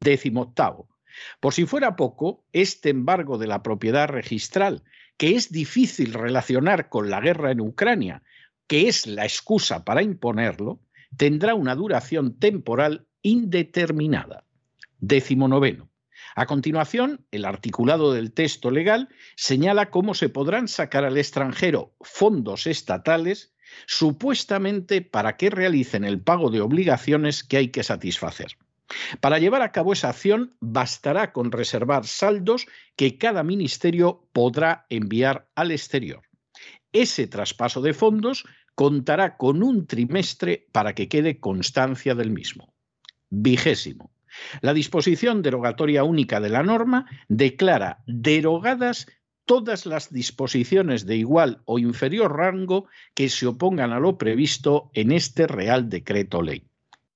Décimo 0.00 0.42
octavo. 0.42 0.88
Por 1.40 1.54
si 1.54 1.64
fuera 1.64 1.96
poco, 1.96 2.44
este 2.52 2.90
embargo 2.90 3.38
de 3.38 3.46
la 3.46 3.62
propiedad 3.62 4.08
registral, 4.08 4.82
que 5.16 5.36
es 5.36 5.50
difícil 5.50 6.12
relacionar 6.12 6.88
con 6.88 7.10
la 7.10 7.20
guerra 7.20 7.52
en 7.52 7.60
Ucrania, 7.60 8.22
que 8.66 8.88
es 8.88 9.06
la 9.06 9.24
excusa 9.24 9.84
para 9.84 10.02
imponerlo, 10.02 10.80
tendrá 11.16 11.54
una 11.54 11.74
duración 11.74 12.38
temporal 12.38 13.06
indeterminada. 13.22 14.44
Décimo 14.98 15.48
noveno. 15.48 15.88
A 16.34 16.46
continuación, 16.46 17.24
el 17.30 17.44
articulado 17.44 18.12
del 18.12 18.32
texto 18.32 18.70
legal 18.70 19.08
señala 19.36 19.90
cómo 19.90 20.14
se 20.14 20.28
podrán 20.28 20.66
sacar 20.68 21.04
al 21.04 21.16
extranjero 21.16 21.94
fondos 22.00 22.66
estatales 22.66 23.54
supuestamente 23.86 25.00
para 25.00 25.36
que 25.36 25.50
realicen 25.50 26.04
el 26.04 26.20
pago 26.20 26.50
de 26.50 26.60
obligaciones 26.60 27.44
que 27.44 27.56
hay 27.56 27.68
que 27.68 27.82
satisfacer. 27.82 28.56
Para 29.20 29.38
llevar 29.38 29.62
a 29.62 29.72
cabo 29.72 29.92
esa 29.92 30.10
acción 30.10 30.56
bastará 30.60 31.32
con 31.32 31.52
reservar 31.52 32.06
saldos 32.06 32.66
que 32.96 33.16
cada 33.16 33.42
ministerio 33.42 34.28
podrá 34.32 34.86
enviar 34.90 35.48
al 35.54 35.70
exterior. 35.70 36.22
Ese 36.92 37.26
traspaso 37.26 37.80
de 37.80 37.94
fondos 37.94 38.44
contará 38.74 39.36
con 39.36 39.62
un 39.62 39.86
trimestre 39.86 40.66
para 40.72 40.94
que 40.94 41.08
quede 41.08 41.40
constancia 41.40 42.14
del 42.14 42.30
mismo. 42.30 42.74
Vigésimo. 43.30 44.13
La 44.60 44.74
disposición 44.74 45.42
derogatoria 45.42 46.04
única 46.04 46.40
de 46.40 46.48
la 46.48 46.62
norma 46.62 47.06
declara 47.28 48.02
derogadas 48.06 49.06
todas 49.44 49.86
las 49.86 50.12
disposiciones 50.12 51.06
de 51.06 51.16
igual 51.16 51.62
o 51.66 51.78
inferior 51.78 52.36
rango 52.36 52.88
que 53.14 53.28
se 53.28 53.46
opongan 53.46 53.92
a 53.92 54.00
lo 54.00 54.16
previsto 54.18 54.90
en 54.94 55.12
este 55.12 55.46
Real 55.46 55.88
Decreto 55.88 56.42
Ley. 56.42 56.64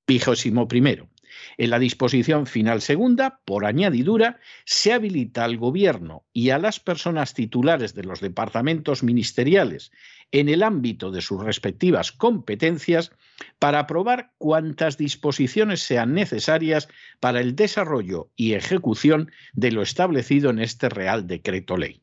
Vigésimo 0.07 0.69
primero. 0.69 1.09
En 1.57 1.71
la 1.71 1.79
disposición 1.79 2.47
final 2.47 2.81
segunda, 2.81 3.41
por 3.45 3.67
añadidura, 3.67 4.41
se 4.65 4.93
habilita 4.93 5.45
al 5.45 5.57
Gobierno 5.57 6.25
y 6.33 6.51
a 6.51 6.59
las 6.59 6.81
personas 6.81 7.35
titulares 7.35 7.95
de 7.95 8.05
los 8.05 8.21
departamentos 8.21 9.03
ministeriales 9.03 9.91
en 10.33 10.49
el 10.49 10.63
ámbito 10.63 11.11
de 11.11 11.23
sus 11.23 11.43
respectivas 11.43 12.13
competencias 12.13 13.13
para 13.59 13.81
aprobar 13.81 14.33
cuantas 14.39 14.99
disposiciones 14.99 15.81
sean 15.81 16.15
necesarias 16.15 16.89
para 17.21 17.41
el 17.41 17.57
desarrollo 17.57 18.31
y 18.37 18.55
ejecución 18.55 19.31
de 19.53 19.73
lo 19.73 19.83
establecido 19.83 20.51
en 20.51 20.59
este 20.59 20.89
Real 20.89 21.27
Decreto 21.27 21.77
Ley. 21.77 22.03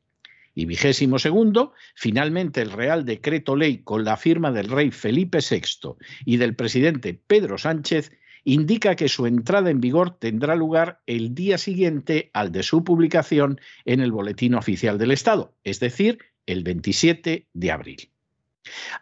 Y 0.57 0.65
vigésimo 0.65 1.19
segundo, 1.19 1.73
finalmente 1.95 2.61
el 2.61 2.71
Real 2.71 3.03
Decreto 3.03 3.57
Ley 3.57 3.79
con 3.79 4.05
la 4.05 4.15
firma 4.15 4.53
del 4.53 4.69
rey 4.69 4.89
Felipe 4.89 5.39
VI 5.39 5.95
y 6.23 6.37
del 6.37 6.55
presidente 6.55 7.13
Pedro 7.13 7.57
Sánchez 7.57 8.13
indica 8.45 8.95
que 8.95 9.09
su 9.09 9.25
entrada 9.25 9.69
en 9.69 9.81
vigor 9.81 10.17
tendrá 10.17 10.55
lugar 10.55 11.01
el 11.07 11.35
día 11.35 11.57
siguiente 11.57 12.29
al 12.33 12.51
de 12.51 12.63
su 12.63 12.83
publicación 12.83 13.59
en 13.83 13.99
el 13.99 14.11
Boletín 14.11 14.53
Oficial 14.53 14.97
del 14.97 15.11
Estado, 15.11 15.53
es 15.63 15.79
decir, 15.79 16.19
el 16.45 16.63
27 16.63 17.47
de 17.51 17.71
abril. 17.71 18.09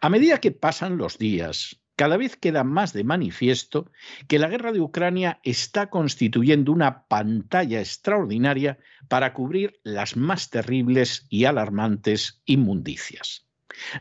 A 0.01 0.09
medida 0.09 0.39
que 0.39 0.51
pasan 0.51 0.97
los 0.97 1.17
días, 1.17 1.79
cada 1.95 2.17
vez 2.17 2.37
queda 2.37 2.63
más 2.63 2.93
de 2.93 3.03
manifiesto 3.03 3.91
que 4.27 4.39
la 4.39 4.47
guerra 4.47 4.71
de 4.71 4.81
Ucrania 4.81 5.39
está 5.43 5.89
constituyendo 5.89 6.71
una 6.71 7.03
pantalla 7.03 7.79
extraordinaria 7.79 8.79
para 9.09 9.33
cubrir 9.33 9.79
las 9.83 10.17
más 10.17 10.49
terribles 10.49 11.27
y 11.29 11.45
alarmantes 11.45 12.41
inmundicias. 12.45 13.45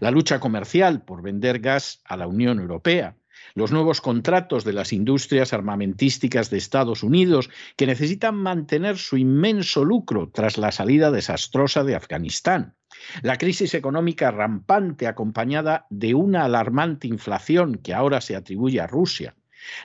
La 0.01 0.11
lucha 0.11 0.41
comercial 0.41 1.05
por 1.05 1.23
vender 1.23 1.59
gas 1.59 2.01
a 2.05 2.17
la 2.17 2.27
Unión 2.27 2.61
Europea, 2.61 3.17
los 3.55 3.73
nuevos 3.73 4.01
contratos 4.01 4.65
de 4.65 4.73
las 4.73 4.93
industrias 4.93 5.53
armamentísticas 5.53 6.51
de 6.51 6.59
Estados 6.59 7.03
Unidos, 7.03 7.51
que 7.77 7.87
necesitan 7.87 8.37
mantener 8.37 8.99
su 8.99 9.17
inmenso 9.17 9.85
lucro 9.85 10.31
tras 10.33 10.59
la 10.59 10.73
salida 10.73 11.11
desastrosa 11.11 11.85
de 11.85 11.95
Afganistán. 11.95 12.75
La 13.23 13.39
crisis 13.39 13.75
económica 13.75 14.31
rampante 14.31 15.07
acompañada 15.07 15.87
de 15.91 16.15
una 16.15 16.45
alarmante 16.45 17.09
inflación 17.09 17.77
que 17.77 17.95
ahora 17.95 18.21
se 18.21 18.37
atribuye 18.37 18.81
a 18.81 18.87
Rusia. 18.87 19.35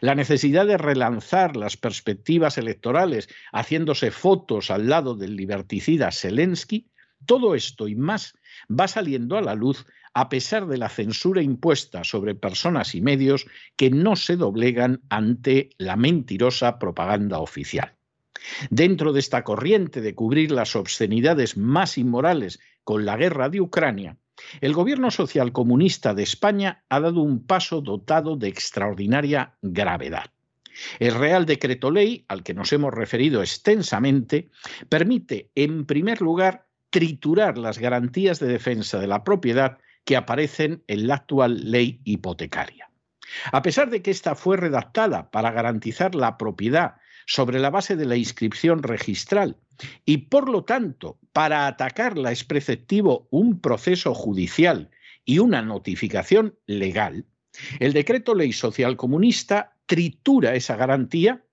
La 0.01 0.15
necesidad 0.15 0.65
de 0.65 0.77
relanzar 0.77 1.55
las 1.55 1.77
perspectivas 1.77 2.57
electorales 2.57 3.29
haciéndose 3.51 4.11
fotos 4.11 4.71
al 4.71 4.89
lado 4.89 5.15
del 5.15 5.35
liberticida 5.35 6.11
Zelensky, 6.11 6.87
todo 7.25 7.55
esto 7.55 7.87
y 7.87 7.95
más 7.95 8.33
va 8.69 8.87
saliendo 8.87 9.37
a 9.37 9.41
la 9.41 9.55
luz 9.55 9.85
a 10.17 10.29
pesar 10.29 10.65
de 10.65 10.79
la 10.79 10.89
censura 10.89 11.43
impuesta 11.43 12.03
sobre 12.03 12.33
personas 12.33 12.95
y 12.95 13.01
medios 13.01 13.45
que 13.75 13.91
no 13.91 14.15
se 14.15 14.35
doblegan 14.35 15.01
ante 15.09 15.69
la 15.77 15.95
mentirosa 15.95 16.79
propaganda 16.79 17.37
oficial. 17.37 17.93
Dentro 18.71 19.13
de 19.13 19.19
esta 19.19 19.43
corriente 19.43 20.01
de 20.01 20.15
cubrir 20.15 20.49
las 20.51 20.75
obscenidades 20.75 21.55
más 21.55 21.99
inmorales 21.99 22.59
con 22.83 23.05
la 23.05 23.15
guerra 23.15 23.49
de 23.49 23.61
Ucrania, 23.61 24.17
el 24.59 24.73
gobierno 24.73 25.11
socialcomunista 25.11 26.15
de 26.15 26.23
España 26.23 26.83
ha 26.89 26.99
dado 26.99 27.21
un 27.21 27.45
paso 27.45 27.81
dotado 27.81 28.37
de 28.37 28.47
extraordinaria 28.47 29.53
gravedad. 29.61 30.31
El 30.97 31.13
Real 31.13 31.45
Decreto 31.45 31.91
Ley, 31.91 32.25
al 32.27 32.41
que 32.41 32.55
nos 32.55 32.73
hemos 32.73 32.91
referido 32.91 33.43
extensamente, 33.43 34.49
permite, 34.89 35.51
en 35.53 35.85
primer 35.85 36.21
lugar, 36.23 36.65
triturar 36.89 37.59
las 37.59 37.77
garantías 37.77 38.39
de 38.39 38.47
defensa 38.47 38.97
de 38.99 39.05
la 39.05 39.23
propiedad 39.23 39.77
que 40.07 40.15
aparecen 40.15 40.85
en 40.87 41.05
la 41.05 41.15
actual 41.15 41.69
ley 41.69 41.99
hipotecaria. 42.05 42.89
A 43.51 43.61
pesar 43.61 43.89
de 43.89 44.01
que 44.01 44.09
esta 44.09 44.35
fue 44.35 44.55
redactada 44.55 45.29
para 45.31 45.51
garantizar 45.51 46.15
la 46.15 46.37
propiedad 46.37 46.95
sobre 47.25 47.59
la 47.59 47.69
base 47.69 47.97
de 47.97 48.05
la 48.05 48.15
inscripción 48.15 48.83
registral 48.83 49.57
y, 50.05 50.29
por 50.29 50.47
lo 50.47 50.63
tanto, 50.63 51.19
para 51.33 51.67
atacarla 51.67 52.31
es 52.31 52.45
preceptivo 52.45 53.27
un 53.31 53.59
proceso 53.59 54.13
judicial 54.13 54.89
y 55.25 55.39
una 55.39 55.61
notificación 55.61 56.57
legal, 56.67 57.25
el 57.81 57.91
decreto 57.91 58.33
ley 58.33 58.53
social 58.53 58.95
comunista 58.95 59.75
tritura 59.87 60.55
esa 60.55 60.77
garantía 60.77 61.43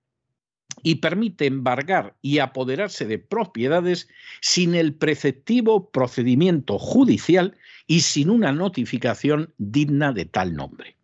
y 0.81 0.95
permite 0.95 1.45
embargar 1.45 2.15
y 2.21 2.39
apoderarse 2.39 3.05
de 3.05 3.19
propiedades 3.19 4.07
sin 4.39 4.75
el 4.75 4.93
preceptivo 4.93 5.89
procedimiento 5.89 6.79
judicial 6.79 7.57
y 7.87 8.01
sin 8.01 8.29
una 8.29 8.51
notificación 8.51 9.53
digna 9.57 10.11
de 10.11 10.25
tal 10.25 10.55
nombre. 10.55 10.97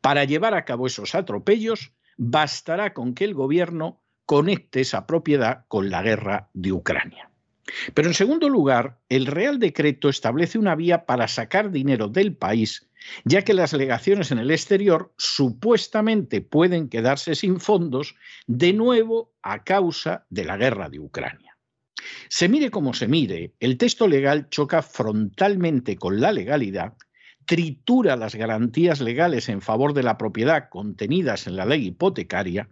Para 0.00 0.24
llevar 0.24 0.54
a 0.54 0.64
cabo 0.64 0.86
esos 0.86 1.14
atropellos, 1.14 1.92
bastará 2.16 2.94
con 2.94 3.14
que 3.14 3.24
el 3.24 3.34
gobierno 3.34 4.02
conecte 4.26 4.80
esa 4.80 5.06
propiedad 5.06 5.64
con 5.68 5.90
la 5.90 6.02
guerra 6.02 6.50
de 6.52 6.72
Ucrania. 6.72 7.30
Pero 7.94 8.08
en 8.08 8.14
segundo 8.14 8.48
lugar, 8.48 8.98
el 9.08 9.26
Real 9.26 9.58
Decreto 9.58 10.08
establece 10.08 10.58
una 10.58 10.74
vía 10.74 11.06
para 11.06 11.28
sacar 11.28 11.70
dinero 11.70 12.08
del 12.08 12.36
país 12.36 12.88
ya 13.24 13.42
que 13.42 13.54
las 13.54 13.72
legaciones 13.72 14.30
en 14.30 14.38
el 14.38 14.50
exterior 14.50 15.12
supuestamente 15.16 16.40
pueden 16.40 16.88
quedarse 16.88 17.34
sin 17.34 17.60
fondos 17.60 18.16
de 18.46 18.72
nuevo 18.72 19.32
a 19.42 19.64
causa 19.64 20.26
de 20.30 20.44
la 20.44 20.56
guerra 20.56 20.88
de 20.88 21.00
Ucrania. 21.00 21.43
Se 22.28 22.48
mire 22.48 22.70
como 22.70 22.94
se 22.94 23.08
mire, 23.08 23.54
el 23.60 23.78
texto 23.78 24.08
legal 24.08 24.48
choca 24.50 24.82
frontalmente 24.82 25.96
con 25.96 26.20
la 26.20 26.32
legalidad, 26.32 26.94
tritura 27.44 28.16
las 28.16 28.34
garantías 28.34 29.00
legales 29.00 29.48
en 29.48 29.60
favor 29.60 29.94
de 29.94 30.02
la 30.02 30.18
propiedad 30.18 30.68
contenidas 30.70 31.46
en 31.46 31.56
la 31.56 31.66
ley 31.66 31.86
hipotecaria, 31.86 32.68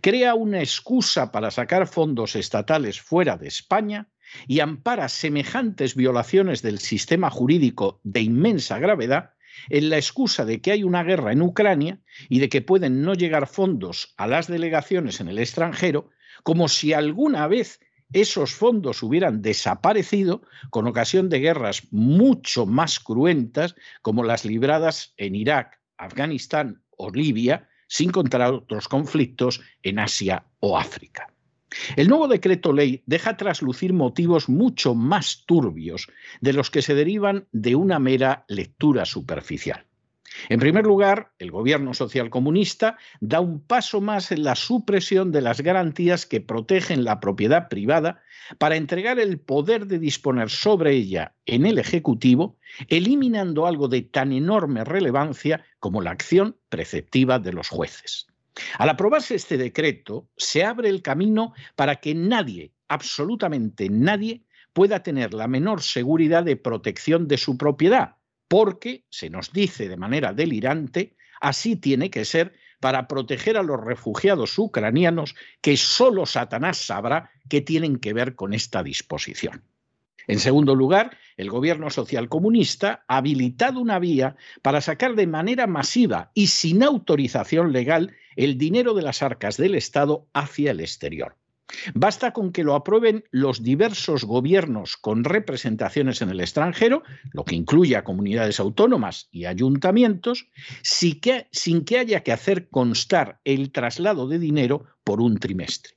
crea 0.00 0.34
una 0.34 0.60
excusa 0.60 1.32
para 1.32 1.50
sacar 1.50 1.86
fondos 1.86 2.36
estatales 2.36 3.00
fuera 3.00 3.36
de 3.36 3.48
España 3.48 4.08
y 4.46 4.60
ampara 4.60 5.08
semejantes 5.08 5.94
violaciones 5.94 6.62
del 6.62 6.78
sistema 6.78 7.30
jurídico 7.30 8.00
de 8.02 8.20
inmensa 8.20 8.78
gravedad 8.78 9.30
en 9.68 9.90
la 9.90 9.96
excusa 9.96 10.44
de 10.44 10.60
que 10.60 10.72
hay 10.72 10.82
una 10.82 11.04
guerra 11.04 11.32
en 11.32 11.42
Ucrania 11.42 12.00
y 12.28 12.38
de 12.40 12.48
que 12.48 12.62
pueden 12.62 13.02
no 13.02 13.14
llegar 13.14 13.46
fondos 13.46 14.14
a 14.16 14.26
las 14.26 14.46
delegaciones 14.46 15.20
en 15.20 15.28
el 15.28 15.38
extranjero, 15.38 16.10
como 16.42 16.68
si 16.68 16.92
alguna 16.92 17.46
vez 17.46 17.80
esos 18.12 18.54
fondos 18.54 19.02
hubieran 19.02 19.42
desaparecido 19.42 20.42
con 20.70 20.86
ocasión 20.86 21.28
de 21.28 21.40
guerras 21.40 21.86
mucho 21.90 22.66
más 22.66 23.00
cruentas 23.00 23.74
como 24.02 24.24
las 24.24 24.44
libradas 24.44 25.14
en 25.16 25.34
Irak, 25.34 25.80
Afganistán 25.96 26.82
o 26.90 27.10
Libia, 27.10 27.68
sin 27.86 28.10
contar 28.10 28.42
otros 28.52 28.88
conflictos 28.88 29.60
en 29.82 29.98
Asia 29.98 30.44
o 30.60 30.78
África. 30.78 31.32
El 31.96 32.08
nuevo 32.08 32.28
decreto 32.28 32.72
ley 32.72 33.02
deja 33.06 33.36
traslucir 33.36 33.92
motivos 33.92 34.48
mucho 34.48 34.94
más 34.94 35.44
turbios 35.46 36.08
de 36.40 36.52
los 36.52 36.70
que 36.70 36.82
se 36.82 36.94
derivan 36.94 37.48
de 37.52 37.74
una 37.74 37.98
mera 37.98 38.44
lectura 38.48 39.04
superficial. 39.04 39.86
En 40.48 40.60
primer 40.60 40.84
lugar, 40.84 41.32
el 41.38 41.50
gobierno 41.50 41.94
socialcomunista 41.94 42.96
da 43.20 43.40
un 43.40 43.60
paso 43.60 44.00
más 44.00 44.32
en 44.32 44.44
la 44.44 44.54
supresión 44.54 45.32
de 45.32 45.40
las 45.40 45.60
garantías 45.60 46.26
que 46.26 46.40
protegen 46.40 47.04
la 47.04 47.20
propiedad 47.20 47.68
privada 47.68 48.22
para 48.58 48.76
entregar 48.76 49.18
el 49.18 49.38
poder 49.38 49.86
de 49.86 49.98
disponer 49.98 50.50
sobre 50.50 50.92
ella 50.92 51.34
en 51.46 51.66
el 51.66 51.78
Ejecutivo, 51.78 52.58
eliminando 52.88 53.66
algo 53.66 53.88
de 53.88 54.02
tan 54.02 54.32
enorme 54.32 54.84
relevancia 54.84 55.64
como 55.78 56.00
la 56.00 56.10
acción 56.10 56.56
preceptiva 56.68 57.38
de 57.38 57.52
los 57.52 57.68
jueces. 57.68 58.26
Al 58.78 58.90
aprobarse 58.90 59.34
este 59.34 59.56
decreto, 59.56 60.28
se 60.36 60.64
abre 60.64 60.88
el 60.88 61.02
camino 61.02 61.54
para 61.76 61.96
que 61.96 62.14
nadie, 62.14 62.72
absolutamente 62.88 63.88
nadie, 63.88 64.44
pueda 64.72 65.02
tener 65.02 65.34
la 65.34 65.48
menor 65.48 65.82
seguridad 65.82 66.44
de 66.44 66.56
protección 66.56 67.28
de 67.28 67.38
su 67.38 67.56
propiedad, 67.56 68.16
porque, 68.52 69.06
se 69.08 69.30
nos 69.30 69.50
dice 69.50 69.88
de 69.88 69.96
manera 69.96 70.34
delirante, 70.34 71.16
así 71.40 71.74
tiene 71.74 72.10
que 72.10 72.26
ser 72.26 72.52
para 72.80 73.08
proteger 73.08 73.56
a 73.56 73.62
los 73.62 73.82
refugiados 73.82 74.58
ucranianos 74.58 75.34
que 75.62 75.78
solo 75.78 76.26
Satanás 76.26 76.76
sabrá 76.76 77.30
qué 77.48 77.62
tienen 77.62 77.96
que 77.96 78.12
ver 78.12 78.34
con 78.34 78.52
esta 78.52 78.82
disposición. 78.82 79.64
En 80.26 80.38
segundo 80.38 80.74
lugar, 80.74 81.16
el 81.38 81.48
gobierno 81.48 81.88
social 81.88 82.28
comunista 82.28 83.06
ha 83.08 83.16
habilitado 83.16 83.80
una 83.80 83.98
vía 83.98 84.36
para 84.60 84.82
sacar 84.82 85.14
de 85.14 85.26
manera 85.26 85.66
masiva 85.66 86.30
y 86.34 86.48
sin 86.48 86.82
autorización 86.82 87.72
legal 87.72 88.14
el 88.36 88.58
dinero 88.58 88.92
de 88.92 89.00
las 89.00 89.22
arcas 89.22 89.56
del 89.56 89.76
Estado 89.76 90.26
hacia 90.34 90.72
el 90.72 90.80
exterior. 90.80 91.38
Basta 91.94 92.32
con 92.32 92.52
que 92.52 92.64
lo 92.64 92.74
aprueben 92.74 93.24
los 93.30 93.62
diversos 93.62 94.24
gobiernos 94.24 94.96
con 94.96 95.24
representaciones 95.24 96.22
en 96.22 96.30
el 96.30 96.40
extranjero, 96.40 97.02
lo 97.32 97.44
que 97.44 97.54
incluye 97.54 97.96
a 97.96 98.04
comunidades 98.04 98.60
autónomas 98.60 99.28
y 99.30 99.46
ayuntamientos, 99.46 100.48
sin 100.82 101.20
que, 101.20 101.48
sin 101.50 101.84
que 101.84 101.98
haya 101.98 102.22
que 102.22 102.32
hacer 102.32 102.68
constar 102.68 103.40
el 103.44 103.72
traslado 103.72 104.28
de 104.28 104.38
dinero 104.38 104.86
por 105.04 105.20
un 105.20 105.38
trimestre. 105.38 105.94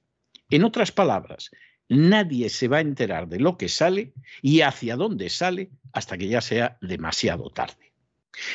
En 0.50 0.64
otras 0.64 0.92
palabras, 0.92 1.52
nadie 1.90 2.50
se 2.50 2.68
va 2.68 2.78
a 2.78 2.82
enterar 2.82 3.28
de 3.28 3.40
lo 3.40 3.58
que 3.58 3.70
sale 3.70 4.14
y 4.42 4.62
hacia 4.62 4.96
dónde 4.96 5.30
sale 5.30 5.72
hasta 5.92 6.18
que 6.18 6.28
ya 6.28 6.42
sea 6.42 6.78
demasiado 6.82 7.50
tarde. 7.50 7.94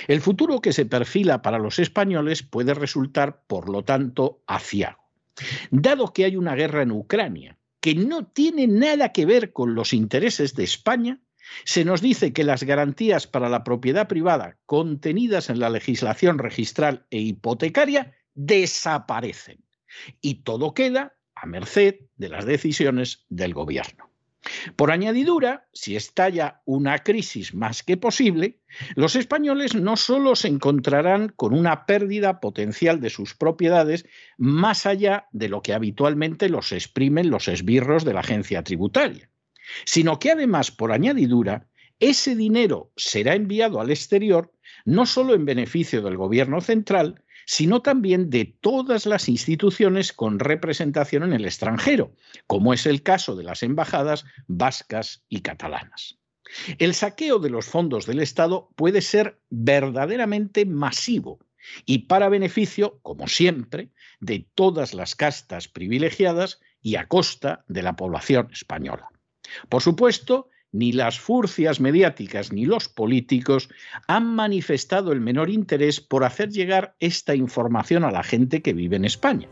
El 0.08 0.20
futuro 0.20 0.60
que 0.60 0.72
se 0.72 0.84
perfila 0.84 1.42
para 1.42 1.58
los 1.58 1.78
españoles 1.78 2.42
puede 2.42 2.74
resultar, 2.74 3.42
por 3.46 3.68
lo 3.68 3.82
tanto, 3.82 4.42
aciago. 4.46 5.09
Dado 5.70 6.12
que 6.12 6.24
hay 6.24 6.36
una 6.36 6.54
guerra 6.54 6.82
en 6.82 6.92
Ucrania 6.92 7.58
que 7.80 7.94
no 7.94 8.26
tiene 8.26 8.66
nada 8.66 9.12
que 9.12 9.24
ver 9.24 9.52
con 9.52 9.74
los 9.74 9.92
intereses 9.92 10.54
de 10.54 10.64
España, 10.64 11.20
se 11.64 11.84
nos 11.84 12.02
dice 12.02 12.32
que 12.32 12.44
las 12.44 12.62
garantías 12.62 13.26
para 13.26 13.48
la 13.48 13.64
propiedad 13.64 14.06
privada 14.06 14.58
contenidas 14.66 15.50
en 15.50 15.60
la 15.60 15.70
legislación 15.70 16.38
registral 16.38 17.06
e 17.10 17.18
hipotecaria 17.18 18.14
desaparecen 18.34 19.64
y 20.20 20.42
todo 20.42 20.74
queda 20.74 21.16
a 21.34 21.46
merced 21.46 21.96
de 22.16 22.28
las 22.28 22.44
decisiones 22.44 23.24
del 23.28 23.54
gobierno. 23.54 24.09
Por 24.76 24.90
añadidura, 24.90 25.68
si 25.72 25.96
estalla 25.96 26.62
una 26.64 26.98
crisis 27.00 27.54
más 27.54 27.82
que 27.82 27.96
posible, 27.96 28.58
los 28.94 29.14
españoles 29.16 29.74
no 29.74 29.96
solo 29.96 30.34
se 30.34 30.48
encontrarán 30.48 31.28
con 31.28 31.52
una 31.52 31.84
pérdida 31.84 32.40
potencial 32.40 33.00
de 33.00 33.10
sus 33.10 33.34
propiedades 33.34 34.06
más 34.38 34.86
allá 34.86 35.26
de 35.32 35.48
lo 35.48 35.60
que 35.60 35.74
habitualmente 35.74 36.48
los 36.48 36.72
exprimen 36.72 37.30
los 37.30 37.48
esbirros 37.48 38.04
de 38.04 38.14
la 38.14 38.20
agencia 38.20 38.64
tributaria, 38.64 39.30
sino 39.84 40.18
que 40.18 40.30
además, 40.30 40.70
por 40.70 40.92
añadidura, 40.92 41.68
ese 41.98 42.34
dinero 42.34 42.92
será 42.96 43.34
enviado 43.34 43.80
al 43.80 43.90
exterior 43.90 44.52
no 44.86 45.04
solo 45.04 45.34
en 45.34 45.44
beneficio 45.44 46.00
del 46.00 46.16
gobierno 46.16 46.62
central, 46.62 47.22
sino 47.50 47.82
también 47.82 48.30
de 48.30 48.44
todas 48.44 49.06
las 49.06 49.28
instituciones 49.28 50.12
con 50.12 50.38
representación 50.38 51.24
en 51.24 51.32
el 51.32 51.44
extranjero, 51.44 52.14
como 52.46 52.72
es 52.72 52.86
el 52.86 53.02
caso 53.02 53.34
de 53.34 53.42
las 53.42 53.64
embajadas 53.64 54.24
vascas 54.46 55.24
y 55.28 55.40
catalanas. 55.40 56.20
El 56.78 56.94
saqueo 56.94 57.40
de 57.40 57.50
los 57.50 57.66
fondos 57.66 58.06
del 58.06 58.20
Estado 58.20 58.70
puede 58.76 59.02
ser 59.02 59.40
verdaderamente 59.50 60.64
masivo 60.64 61.40
y 61.86 62.06
para 62.06 62.28
beneficio, 62.28 63.00
como 63.02 63.26
siempre, 63.26 63.90
de 64.20 64.48
todas 64.54 64.94
las 64.94 65.16
castas 65.16 65.66
privilegiadas 65.66 66.60
y 66.80 66.94
a 66.94 67.08
costa 67.08 67.64
de 67.66 67.82
la 67.82 67.96
población 67.96 68.48
española. 68.52 69.08
Por 69.68 69.82
supuesto, 69.82 70.50
ni 70.72 70.92
las 70.92 71.18
furcias 71.18 71.80
mediáticas 71.80 72.52
ni 72.52 72.64
los 72.64 72.88
políticos 72.88 73.68
han 74.06 74.34
manifestado 74.34 75.12
el 75.12 75.20
menor 75.20 75.50
interés 75.50 76.00
por 76.00 76.24
hacer 76.24 76.50
llegar 76.50 76.94
esta 77.00 77.34
información 77.34 78.04
a 78.04 78.10
la 78.10 78.22
gente 78.22 78.62
que 78.62 78.72
vive 78.72 78.96
en 78.96 79.04
España. 79.04 79.48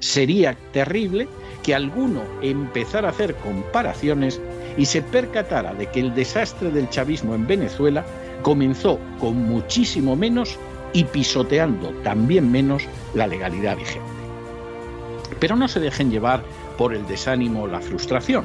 Sería 0.00 0.56
terrible 0.72 1.28
que 1.62 1.74
alguno 1.74 2.22
empezara 2.42 3.08
a 3.08 3.10
hacer 3.12 3.34
comparaciones 3.36 4.40
y 4.76 4.86
se 4.86 5.02
percatara 5.02 5.74
de 5.74 5.86
que 5.86 6.00
el 6.00 6.14
desastre 6.14 6.70
del 6.70 6.90
chavismo 6.90 7.34
en 7.34 7.46
Venezuela 7.46 8.04
comenzó 8.42 8.98
con 9.18 9.36
muchísimo 9.36 10.16
menos 10.16 10.58
y 10.92 11.04
pisoteando 11.04 11.90
también 12.02 12.50
menos 12.50 12.84
la 13.14 13.26
legalidad 13.26 13.76
vigente. 13.76 14.06
Pero 15.40 15.56
no 15.56 15.68
se 15.68 15.80
dejen 15.80 16.10
llevar 16.10 16.42
por 16.76 16.94
el 16.94 17.06
desánimo 17.06 17.62
o 17.62 17.66
la 17.66 17.80
frustración 17.80 18.44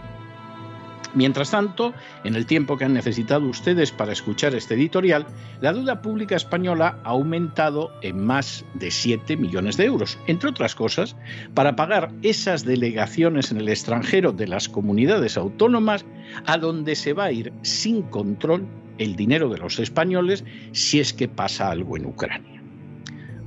Mientras 1.13 1.51
tanto, 1.51 1.93
en 2.23 2.35
el 2.35 2.45
tiempo 2.45 2.77
que 2.77 2.85
han 2.85 2.93
necesitado 2.93 3.45
ustedes 3.45 3.91
para 3.91 4.13
escuchar 4.13 4.55
este 4.55 4.75
editorial, 4.75 5.25
la 5.59 5.73
deuda 5.73 6.01
pública 6.01 6.35
española 6.35 6.99
ha 7.03 7.09
aumentado 7.09 7.91
en 8.01 8.25
más 8.25 8.63
de 8.75 8.91
7 8.91 9.35
millones 9.35 9.75
de 9.75 9.85
euros, 9.85 10.17
entre 10.27 10.49
otras 10.49 10.73
cosas, 10.73 11.17
para 11.53 11.75
pagar 11.75 12.11
esas 12.21 12.63
delegaciones 12.63 13.51
en 13.51 13.57
el 13.57 13.67
extranjero 13.67 14.31
de 14.31 14.47
las 14.47 14.69
comunidades 14.69 15.35
autónomas 15.35 16.05
a 16.45 16.57
donde 16.57 16.95
se 16.95 17.11
va 17.11 17.25
a 17.25 17.31
ir 17.31 17.51
sin 17.61 18.03
control 18.03 18.65
el 18.97 19.15
dinero 19.15 19.49
de 19.49 19.57
los 19.57 19.79
españoles 19.79 20.45
si 20.71 20.99
es 20.99 21.13
que 21.13 21.27
pasa 21.27 21.71
algo 21.71 21.97
en 21.97 22.05
Ucrania. 22.05 22.63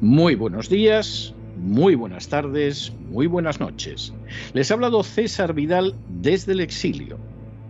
Muy 0.00 0.34
buenos 0.34 0.68
días, 0.68 1.34
muy 1.56 1.94
buenas 1.94 2.28
tardes, 2.28 2.92
muy 3.08 3.26
buenas 3.26 3.58
noches. 3.58 4.12
Les 4.52 4.70
ha 4.70 4.74
hablado 4.74 5.02
César 5.02 5.54
Vidal 5.54 5.94
desde 6.08 6.52
el 6.52 6.60
exilio 6.60 7.18